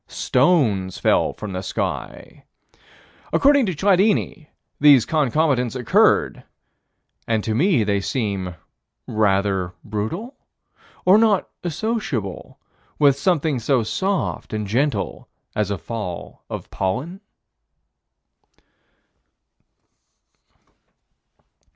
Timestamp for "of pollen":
16.49-17.21